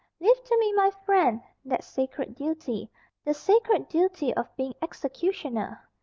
"Leave 0.19 0.43
to 0.45 0.57
me, 0.57 0.73
my 0.73 0.89
friend, 1.05 1.43
that 1.63 1.83
sacred 1.83 2.33
duty 2.33 2.89
the 3.23 3.35
sacred 3.35 3.87
duty 3.87 4.33
of 4.33 4.47
being 4.55 4.73
executioner. 4.81 5.87